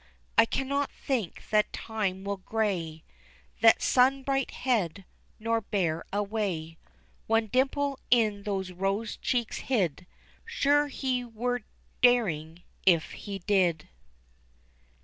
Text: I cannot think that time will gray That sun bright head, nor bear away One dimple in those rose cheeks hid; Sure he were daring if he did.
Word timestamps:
I 0.35 0.45
cannot 0.47 0.89
think 0.89 1.47
that 1.51 1.71
time 1.71 2.23
will 2.23 2.37
gray 2.37 3.03
That 3.59 3.83
sun 3.83 4.23
bright 4.23 4.49
head, 4.49 5.05
nor 5.37 5.61
bear 5.61 6.03
away 6.11 6.79
One 7.27 7.45
dimple 7.45 7.99
in 8.09 8.41
those 8.41 8.71
rose 8.71 9.15
cheeks 9.17 9.57
hid; 9.69 10.07
Sure 10.43 10.87
he 10.87 11.23
were 11.23 11.61
daring 12.01 12.63
if 12.83 13.11
he 13.11 13.37
did. 13.45 13.89